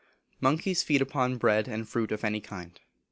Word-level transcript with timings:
Monkeys 0.39 0.81
feed 0.81 0.99
upon 0.99 1.37
bread, 1.37 1.67
and 1.67 1.87
fruit 1.87 2.11
of 2.11 2.23
any 2.23 2.39
kind. 2.41 2.79